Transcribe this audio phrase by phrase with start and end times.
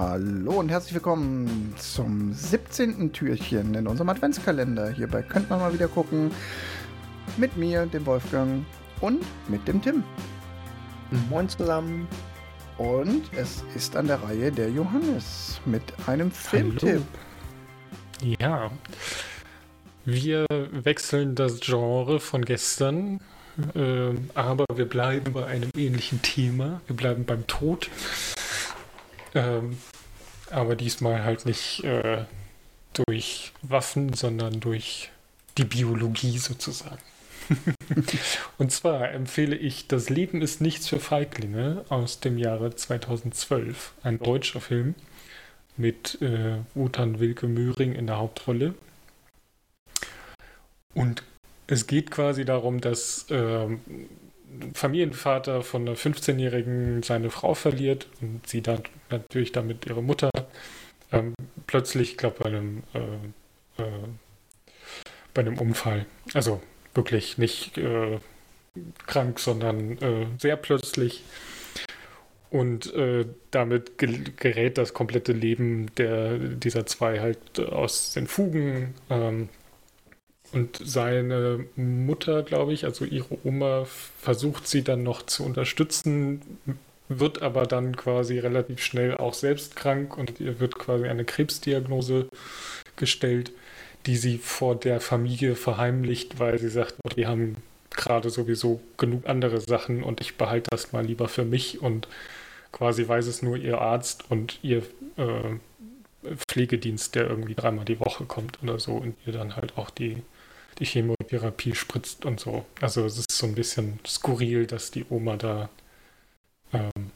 [0.00, 3.12] Hallo und herzlich willkommen zum 17.
[3.12, 4.88] Türchen in unserem Adventskalender.
[4.88, 6.30] Hierbei könnt man mal wieder gucken.
[7.36, 8.64] Mit mir, dem Wolfgang
[9.02, 10.02] und mit dem Tim.
[11.28, 12.08] Moin zusammen.
[12.78, 17.02] Und es ist an der Reihe der Johannes mit einem Filmtipp.
[18.22, 18.70] Ja.
[20.06, 23.20] Wir wechseln das Genre von gestern,
[23.74, 26.80] äh, aber wir bleiben bei einem ähnlichen Thema.
[26.86, 27.90] Wir bleiben beim Tod.
[29.34, 29.78] Ähm,
[30.50, 32.24] aber diesmal halt nicht äh,
[32.92, 35.10] durch Waffen, sondern durch
[35.58, 36.98] die Biologie sozusagen.
[38.58, 43.92] Und zwar empfehle ich Das Leben ist nichts für Feiglinge aus dem Jahre 2012.
[44.02, 44.94] Ein deutscher Film
[45.76, 48.74] mit äh, Wotan Wilke Möhring in der Hauptrolle.
[50.94, 51.22] Und
[51.66, 53.66] es geht quasi darum, dass äh,
[54.74, 60.30] Familienvater von einer 15-Jährigen seine Frau verliert und sie dann natürlich damit ihre Mutter
[61.12, 61.34] ähm,
[61.66, 64.08] plötzlich, ich glaube, bei einem äh, äh,
[65.34, 66.06] bei einem Unfall.
[66.34, 66.60] Also
[66.94, 68.18] wirklich nicht äh,
[69.06, 71.24] krank, sondern äh, sehr plötzlich.
[72.50, 78.94] Und äh, damit gerät das komplette Leben der, dieser zwei halt aus den Fugen.
[79.08, 79.48] Ähm,
[80.52, 83.86] und seine Mutter, glaube ich, also ihre Oma,
[84.18, 86.42] versucht sie dann noch zu unterstützen,
[87.08, 92.28] wird aber dann quasi relativ schnell auch selbst krank und ihr wird quasi eine Krebsdiagnose
[92.96, 93.52] gestellt,
[94.06, 97.56] die sie vor der Familie verheimlicht, weil sie sagt, oh, die haben
[97.90, 102.08] gerade sowieso genug andere Sachen und ich behalte das mal lieber für mich und
[102.72, 104.82] quasi weiß es nur ihr Arzt und ihr
[105.16, 109.90] äh, Pflegedienst, der irgendwie dreimal die Woche kommt oder so und ihr dann halt auch
[109.90, 110.18] die
[110.84, 112.64] Chemotherapie spritzt und so.
[112.80, 115.68] Also es ist so ein bisschen skurril, dass die Oma da
[116.72, 117.10] ähm,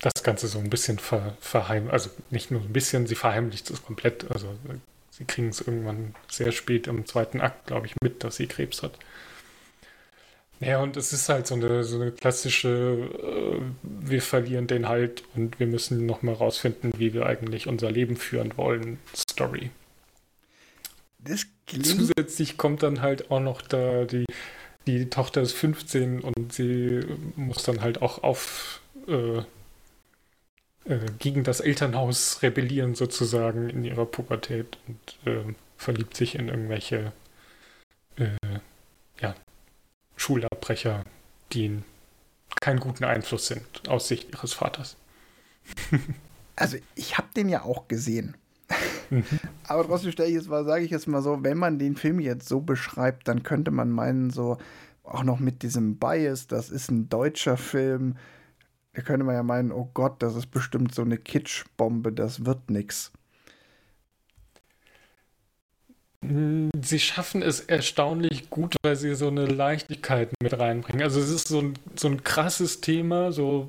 [0.00, 1.92] das Ganze so ein bisschen ver verheimlicht.
[1.92, 4.30] Also nicht nur ein bisschen, sie verheimlicht es komplett.
[4.30, 4.54] Also
[5.10, 8.82] sie kriegen es irgendwann sehr spät im zweiten Akt, glaube ich, mit, dass sie Krebs
[8.82, 8.98] hat.
[10.60, 15.24] Ja, und es ist halt so eine, so eine klassische, äh, wir verlieren den Halt
[15.34, 19.70] und wir müssen nochmal rausfinden, wie wir eigentlich unser Leben führen wollen, Story.
[21.66, 24.26] Zusätzlich kommt dann halt auch noch da die,
[24.86, 27.00] die Tochter ist 15 und sie
[27.36, 29.42] muss dann halt auch auf äh,
[30.84, 37.12] äh, gegen das Elternhaus rebellieren sozusagen in ihrer Pubertät und äh, verliebt sich in irgendwelche
[38.16, 38.58] äh,
[39.20, 39.34] ja,
[40.16, 41.04] Schulabbrecher,
[41.52, 41.82] die
[42.60, 44.96] keinen guten Einfluss sind aus Sicht ihres Vaters.
[46.56, 48.36] also ich habe den ja auch gesehen.
[49.68, 52.20] Aber trotzdem stelle ich jetzt mal, sage ich jetzt mal so, wenn man den Film
[52.20, 54.58] jetzt so beschreibt, dann könnte man meinen, so
[55.02, 58.16] auch noch mit diesem Bias, das ist ein deutscher Film,
[58.94, 62.70] da könnte man ja meinen, oh Gott, das ist bestimmt so eine Kitschbombe, das wird
[62.70, 63.12] nix.
[66.22, 71.02] Sie schaffen es erstaunlich gut, weil sie so eine Leichtigkeit mit reinbringen.
[71.02, 73.68] Also es ist so ein, so ein krasses Thema, so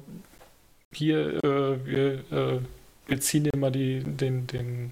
[0.93, 2.59] hier, äh, wir, äh,
[3.07, 4.91] wir ziehen dir mal die, den, den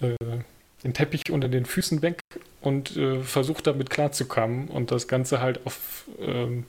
[0.00, 0.16] äh,
[0.84, 2.20] den Teppich unter den Füßen weg
[2.60, 6.64] und äh, versucht damit klarzukommen und das Ganze halt auf ähm,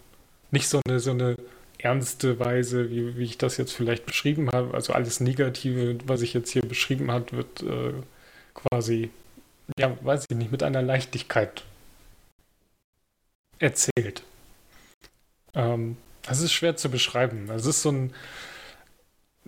[0.52, 1.38] nicht so eine, so eine
[1.78, 4.74] ernste Weise, wie, wie ich das jetzt vielleicht beschrieben habe.
[4.74, 7.94] Also alles Negative, was ich jetzt hier beschrieben habe, wird äh,
[8.54, 9.10] quasi,
[9.78, 11.64] ja, weiß ich nicht, mit einer Leichtigkeit
[13.60, 14.24] erzählt.
[15.54, 17.50] Ähm, das ist schwer zu beschreiben.
[17.50, 18.14] Es ist so ein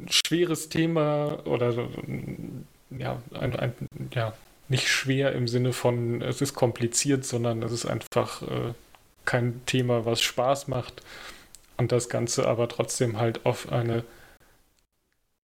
[0.09, 1.87] schweres Thema oder
[2.99, 3.73] ja, ein, ein,
[4.13, 4.33] ja,
[4.69, 8.73] nicht schwer im Sinne von, es ist kompliziert, sondern es ist einfach äh,
[9.25, 11.01] kein Thema, was Spaß macht.
[11.77, 14.03] Und das Ganze aber trotzdem halt auf eine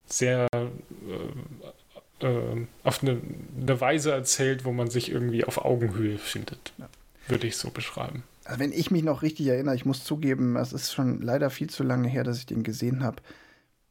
[0.06, 3.20] sehr äh, äh, auf eine,
[3.60, 6.72] eine, Weise erzählt, wo man sich irgendwie auf Augenhöhe findet.
[6.78, 6.88] Ja.
[7.28, 8.24] Würde ich so beschreiben.
[8.44, 11.68] Also wenn ich mich noch richtig erinnere, ich muss zugeben, es ist schon leider viel
[11.68, 13.22] zu lange her, dass ich den gesehen habe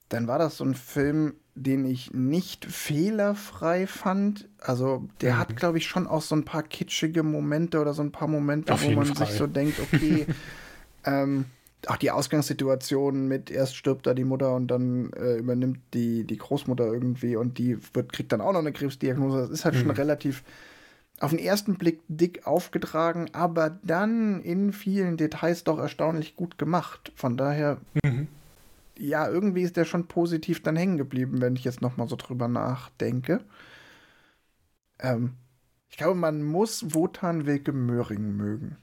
[0.09, 4.47] dann war das so ein Film, den ich nicht fehlerfrei fand.
[4.59, 5.37] Also der mhm.
[5.39, 8.73] hat, glaube ich, schon auch so ein paar kitschige Momente oder so ein paar Momente,
[8.73, 9.27] Auf wo man Fall.
[9.27, 10.27] sich so denkt, okay,
[11.05, 11.45] ähm,
[11.87, 16.37] auch die Ausgangssituation mit erst stirbt da die Mutter und dann äh, übernimmt die, die
[16.37, 19.39] Großmutter irgendwie und die wird, kriegt dann auch noch eine Krebsdiagnose.
[19.39, 19.79] Das ist halt mhm.
[19.79, 20.43] schon relativ
[21.19, 27.11] auf den ersten Blick dick aufgetragen, aber dann in vielen Details doch erstaunlich gut gemacht.
[27.15, 28.16] Von daher mhm
[28.99, 32.15] ja, irgendwie ist der schon positiv dann hängen geblieben, wenn ich jetzt noch mal so
[32.15, 33.41] drüber nachdenke.
[34.99, 35.33] Ähm,
[35.89, 38.77] ich glaube, man muss Wotan Wilke Möhring mögen.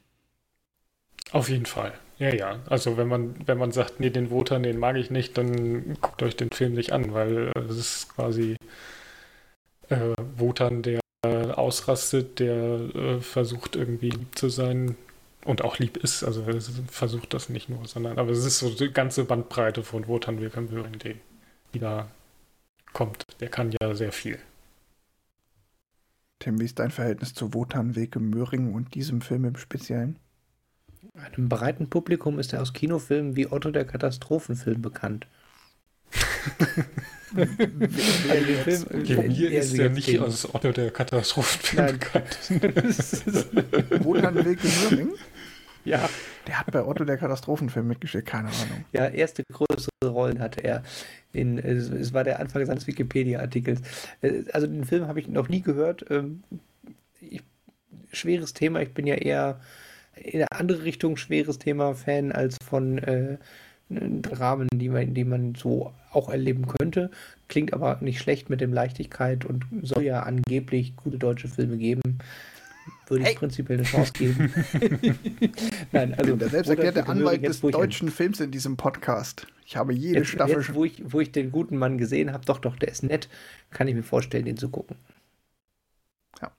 [1.33, 1.93] Auf jeden Fall.
[2.19, 2.61] Ja, ja.
[2.67, 6.23] Also wenn man, wenn man sagt, nee, den Wotan, den mag ich nicht, dann guckt
[6.23, 8.57] euch den Film nicht an, weil es ist quasi
[9.89, 12.55] äh, Wotan, der ausrastet, der
[12.95, 14.97] äh, versucht irgendwie lieb zu sein
[15.45, 16.25] und auch lieb ist.
[16.25, 20.07] Also er versucht das nicht nur, sondern aber es ist so die ganze Bandbreite von
[20.09, 21.17] Wotan Wilhelm Möhring, die,
[21.73, 22.09] die da
[22.93, 23.25] kommt.
[23.41, 24.39] Der kann ja sehr viel.
[26.39, 30.19] Tim, wie ist dein Verhältnis zu Wotan Wilke Möhring und diesem Film im Speziellen?
[31.15, 35.27] Einem breiten Publikum ist er aus Kinofilmen wie Otto der Katastrophenfilm bekannt.
[38.29, 42.39] also mir ist er nicht aus Otto der Katastrophenfilm bekannt.
[44.05, 45.11] Wotan Wilke Möhring?
[45.91, 46.09] Ja.
[46.47, 48.85] Der hat bei Otto der Katastrophenfilm mitgeschickt, keine Ahnung.
[48.93, 50.83] Ja, erste größere Rollen hatte er.
[51.33, 53.81] In, es war der Anfang seines Wikipedia-Artikels.
[54.23, 56.05] Äh, also den Film habe ich noch nie gehört.
[56.11, 56.43] Ähm,
[57.21, 57.43] ich,
[58.13, 58.81] schweres Thema.
[58.81, 59.61] Ich bin ja eher
[60.17, 63.39] in eine andere Richtung schweres Thema Fan als von äh,
[63.91, 67.11] Dramen, die man, die man so auch erleben könnte.
[67.49, 72.19] Klingt aber nicht schlecht mit dem Leichtigkeit und soll ja angeblich gute deutsche Filme geben.
[73.07, 73.37] Würde ich hey.
[73.37, 74.53] prinzipiell eine Chance geben.
[75.93, 79.47] Nein, also der selbst erklärte Anwalt des deutschen Films in diesem Podcast.
[79.67, 82.45] Ich habe jede jetzt, Staffel jetzt, wo ich, wo ich den guten Mann gesehen habe,
[82.45, 83.29] doch, doch, der ist nett,
[83.71, 84.97] kann ich mir vorstellen, den zu gucken.
[86.41, 86.51] Ja.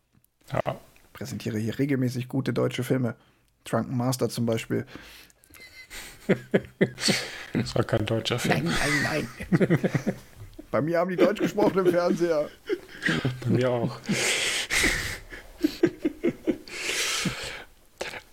[0.54, 0.80] ja.
[1.14, 3.16] Präsentiere hier regelmäßig gute deutsche Filme.
[3.64, 4.86] Drunken Master zum Beispiel.
[7.54, 8.66] Das war kein deutscher Film.
[8.66, 8.74] Nein,
[9.04, 9.80] nein, nein.
[10.72, 12.50] Bei mir haben die Deutsch gesprochen im Fernseher.
[13.46, 13.98] Bei mir auch.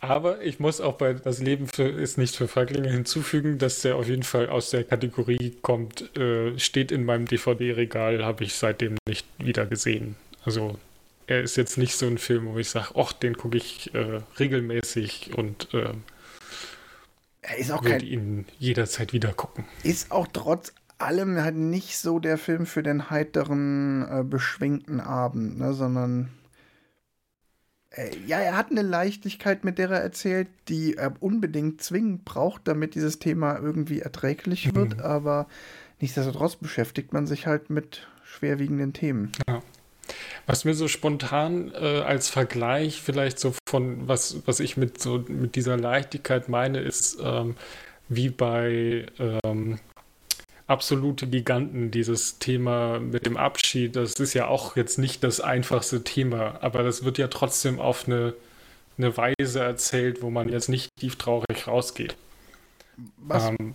[0.02, 3.94] Aber ich muss auch bei Das Leben für, ist nicht für Feiglinge hinzufügen, dass der
[3.94, 8.96] auf jeden Fall aus der Kategorie kommt, äh, steht in meinem DVD-Regal, habe ich seitdem
[9.06, 10.16] nicht wieder gesehen.
[10.44, 10.76] Also
[11.28, 14.22] er ist jetzt nicht so ein Film, wo ich sage, ach, den gucke ich äh,
[14.40, 15.93] regelmäßig und äh,
[17.43, 19.66] er ist auch würde ihn jederzeit wieder gucken.
[19.84, 25.60] Ist auch trotz allem halt nicht so der Film für den heiteren, äh, beschwingten Abend,
[25.60, 26.31] ne, sondern
[28.26, 32.94] ja, er hat eine Leichtigkeit, mit der er erzählt, die er unbedingt zwingend braucht, damit
[32.94, 35.02] dieses Thema irgendwie erträglich wird, mhm.
[35.02, 35.46] aber
[36.00, 39.32] nichtsdestotrotz beschäftigt man sich halt mit schwerwiegenden Themen.
[39.46, 39.62] Ja.
[40.46, 45.24] Was mir so spontan äh, als Vergleich vielleicht so von was, was ich mit so
[45.28, 47.54] mit dieser Leichtigkeit meine, ist ähm,
[48.08, 49.78] wie bei ähm,
[50.72, 56.02] absolute Giganten, dieses Thema mit dem Abschied, das ist ja auch jetzt nicht das einfachste
[56.02, 58.34] Thema, aber das wird ja trotzdem auf eine,
[58.96, 62.16] eine Weise erzählt, wo man jetzt nicht tief traurig rausgeht.
[63.19, 63.74] Was, ähm,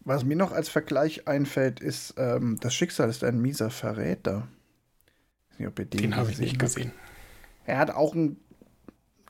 [0.00, 4.46] was mir noch als Vergleich einfällt, ist, ähm, das Schicksal ist ein mieser Verräter.
[5.58, 6.92] Nicht, den, den habe ich nicht gesehen.
[7.66, 8.36] Er hat auch ein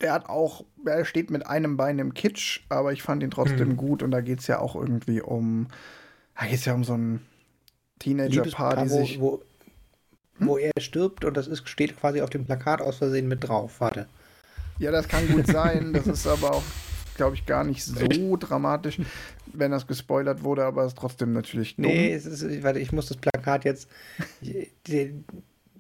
[0.00, 3.71] er hat auch, er steht mit einem Bein im Kitsch, aber ich fand ihn trotzdem
[3.71, 3.77] hm.
[3.77, 5.69] gut und da geht es ja auch irgendwie um
[6.38, 7.20] da geht es ja um so ein
[7.99, 9.20] Teenager-Paar, die sich.
[9.20, 9.43] Wo,
[10.38, 10.49] hm?
[10.49, 13.81] wo er stirbt und das ist, steht quasi auf dem Plakat aus Versehen mit drauf.
[13.81, 14.06] Warte.
[14.79, 15.93] Ja, das kann gut sein.
[15.93, 16.62] Das ist aber auch,
[17.17, 18.99] glaube ich, gar nicht so dramatisch,
[19.52, 21.87] wenn das gespoilert wurde, aber es ist trotzdem natürlich dumm.
[21.87, 23.89] Nee, es ist, warte, ich muss das Plakat jetzt.
[24.41, 25.24] Die,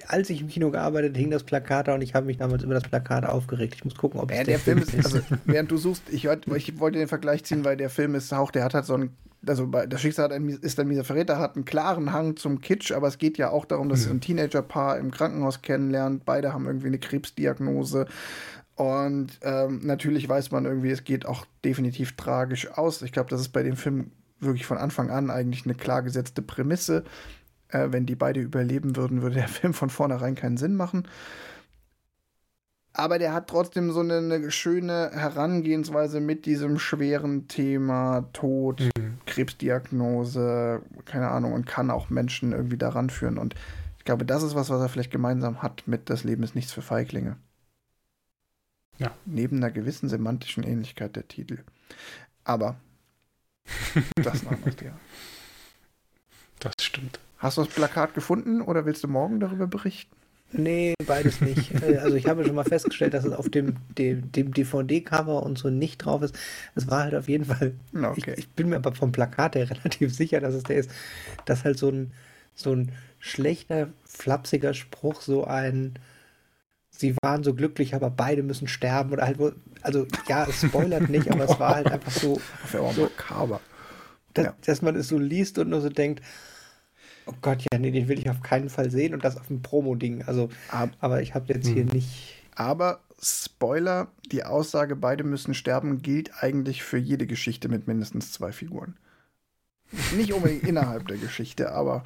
[0.08, 2.74] als ich im Kino gearbeitet hing das Plakat da und ich habe mich damals über
[2.74, 3.74] das Plakat aufgeregt.
[3.74, 4.94] Ich muss gucken, ob es ja, der, Film ist.
[4.94, 8.50] Also, während du suchst, ich, ich, wollte den Vergleich ziehen, weil der Film ist auch,
[8.50, 9.10] der hat halt so ein
[9.46, 13.08] also bei, das Schicksal ist ein mieser Verräter, hat einen klaren Hang zum Kitsch, aber
[13.08, 14.12] es geht ja auch darum, dass mhm.
[14.12, 16.24] ein Teenagerpaar im Krankenhaus kennenlernt.
[16.24, 18.06] Beide haben irgendwie eine Krebsdiagnose.
[18.74, 23.02] Und ähm, natürlich weiß man irgendwie, es geht auch definitiv tragisch aus.
[23.02, 26.42] Ich glaube, das ist bei dem Film wirklich von Anfang an eigentlich eine klar gesetzte
[26.42, 27.04] Prämisse.
[27.68, 31.06] Äh, wenn die beide überleben würden, würde der Film von vornherein keinen Sinn machen
[32.94, 39.01] aber der hat trotzdem so eine, eine, schöne Herangehensweise mit diesem schweren Thema Tod, mhm.
[39.32, 43.38] Krebsdiagnose, keine Ahnung, und kann auch Menschen irgendwie daran führen.
[43.38, 43.54] Und
[43.98, 46.72] ich glaube, das ist was, was er vielleicht gemeinsam hat mit Das Leben ist nichts
[46.72, 47.36] für Feiglinge.
[48.98, 49.10] Ja.
[49.24, 51.60] Neben einer gewissen semantischen Ähnlichkeit der Titel.
[52.44, 52.76] Aber
[54.16, 54.92] das noch nicht, ja.
[56.60, 57.18] Das stimmt.
[57.38, 60.14] Hast du das Plakat gefunden oder willst du morgen darüber berichten?
[60.52, 61.72] Nee, beides nicht.
[61.82, 65.58] Äh, also ich habe schon mal festgestellt, dass es auf dem, dem, dem DVD-Cover und
[65.58, 66.38] so nicht drauf ist.
[66.74, 67.74] Es war halt auf jeden Fall.
[67.94, 68.34] Okay.
[68.36, 70.90] Ich, ich, bin mir aber vom Plakat her relativ sicher, dass es der ist.
[71.44, 72.12] Dass halt so ein,
[72.54, 75.98] so ein schlechter, flapsiger Spruch, so ein
[76.94, 81.08] Sie waren so glücklich, aber beide müssen sterben oder halt wo, also ja, es spoilert
[81.08, 82.40] nicht, aber es war halt einfach so,
[82.70, 83.60] so makaber.
[84.34, 84.54] Dass, ja.
[84.64, 86.22] dass man es so liest und nur so denkt,
[87.26, 89.62] Oh Gott, ja, nee, den will ich auf keinen Fall sehen und das auf dem
[89.62, 90.24] Promo-Ding.
[90.26, 90.48] Also,
[91.00, 91.92] aber ich habe jetzt hier hm.
[91.92, 98.32] nicht, Aber Spoiler, die Aussage, beide müssen sterben, gilt eigentlich für jede Geschichte mit mindestens
[98.32, 98.96] zwei Figuren.
[100.16, 102.02] Nicht unbedingt innerhalb der Geschichte, aber.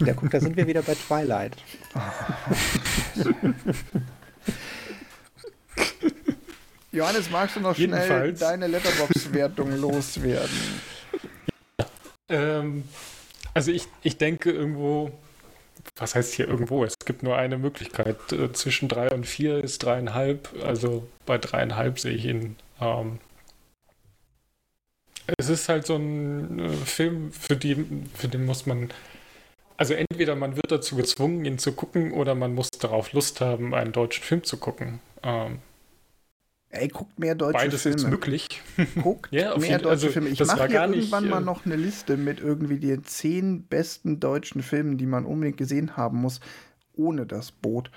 [0.00, 1.56] Ja, guck, da sind wir wieder bei Twilight.
[6.92, 8.40] Johannes, magst du noch schnell Jedenfalls.
[8.40, 10.58] deine Letterbox-Wertung loswerden?
[12.28, 12.84] Ähm,
[13.54, 15.12] also ich, ich denke irgendwo,
[15.96, 16.84] was heißt hier irgendwo?
[16.84, 18.16] Es gibt nur eine Möglichkeit.
[18.32, 20.48] Äh, zwischen drei und vier ist dreieinhalb.
[20.64, 22.56] Also bei dreieinhalb sehe ich ihn.
[22.80, 23.18] Ähm,
[25.38, 28.90] es ist halt so ein äh, Film, für, die, für den muss man.
[29.76, 33.74] Also entweder man wird dazu gezwungen, ihn zu gucken, oder man muss darauf Lust haben,
[33.74, 35.00] einen deutschen Film zu gucken.
[35.22, 35.58] Ähm,
[36.74, 38.10] Ey, guckt mehr deutsche beides ist Filme.
[38.16, 38.48] möglich.
[39.02, 40.28] Guckt Ja, auf mehr jeden- deutsche also, Filme.
[40.30, 43.04] Ich das mache hier gar nicht, irgendwann mal äh, noch eine Liste mit irgendwie den
[43.04, 46.40] zehn besten deutschen Filmen, die man unbedingt gesehen haben muss,
[46.94, 47.90] ohne das Boot.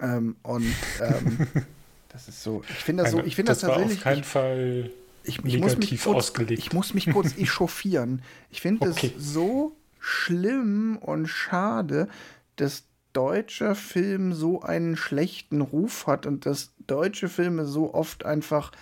[0.00, 0.66] Ähm, und
[1.00, 1.46] ähm,
[2.08, 2.62] das ist so.
[2.68, 3.22] Ich finde das so.
[3.22, 4.00] Ich finde das, auf tatsächlich.
[4.02, 4.90] keinen Fall
[5.22, 6.58] Ich, ich, muss mich kurz, ausgelegt.
[6.60, 8.22] ich muss mich kurz echauffieren.
[8.50, 9.12] Ich finde Okay.
[9.16, 12.08] es so schlimm und schade,
[12.56, 12.82] dass
[13.16, 18.72] deutscher Film so einen schlechten Ruf hat und dass deutsche Filme so oft einfach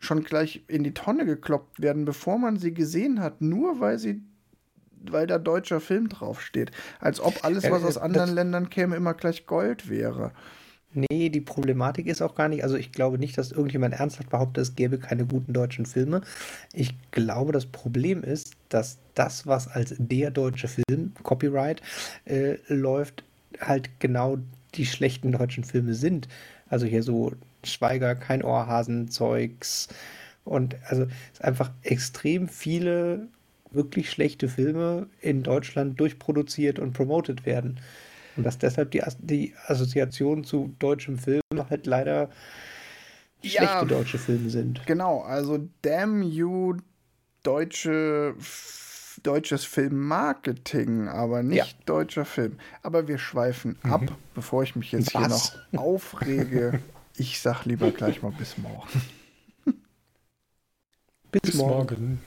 [0.00, 4.22] schon gleich in die Tonne gekloppt werden, bevor man sie gesehen hat, nur weil sie
[5.08, 6.72] weil da deutscher Film draufsteht.
[6.98, 10.32] Als ob alles, was aus das- anderen Ländern käme, immer gleich Gold wäre.
[10.92, 14.62] Nee, die Problematik ist auch gar nicht, also ich glaube nicht, dass irgendjemand ernsthaft behauptet,
[14.62, 16.22] es gäbe keine guten deutschen Filme.
[16.72, 21.82] Ich glaube, das Problem ist, dass das, was als der deutsche Film, Copyright,
[22.24, 23.24] äh, läuft,
[23.60, 24.38] halt genau
[24.74, 26.28] die schlechten deutschen Filme sind.
[26.68, 27.32] Also hier so
[27.64, 29.88] Schweiger, kein Ohrhasen-Zeugs
[30.44, 33.28] und also es ist einfach extrem viele
[33.72, 37.80] wirklich schlechte Filme in Deutschland durchproduziert und promotet werden.
[38.36, 42.30] Und dass deshalb die, die Assoziation zu deutschem Film halt leider
[43.42, 43.50] Ja.
[43.62, 44.86] schlechte deutsche Filme sind.
[44.86, 46.76] Genau, also damn you
[47.42, 48.95] deutsche F-
[49.26, 51.84] deutsches Filmmarketing, aber nicht Ja.
[51.86, 52.58] deutscher Film.
[52.82, 54.02] Aber wir schweifen ab,
[54.34, 55.56] bevor ich mich jetzt hier Was?
[55.74, 56.80] noch aufrege.
[57.18, 59.00] Ich sag lieber gleich mal bis morgen.
[61.32, 61.74] Bis, Bis morgen.
[61.74, 62.20] morgen.